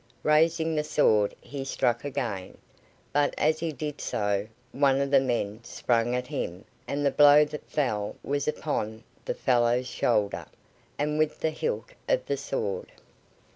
Raising 0.23 0.73
the 0.73 0.83
sword 0.83 1.35
he 1.41 1.63
struck 1.63 2.03
again, 2.03 2.57
but 3.13 3.35
as 3.37 3.59
he 3.59 3.71
did 3.71 4.01
so, 4.01 4.47
one 4.71 4.99
of 4.99 5.11
the 5.11 5.19
men 5.19 5.63
sprang 5.63 6.15
at 6.15 6.25
him, 6.25 6.65
and 6.87 7.05
the 7.05 7.11
blow 7.11 7.45
that 7.45 7.69
fell 7.69 8.15
was 8.23 8.47
upon 8.47 9.03
the 9.25 9.35
fellow's 9.35 9.85
shoulder, 9.87 10.47
and 10.97 11.19
with 11.19 11.39
the 11.41 11.51
hilt 11.51 11.91
of 12.09 12.25
the 12.25 12.37
sword. 12.37 12.91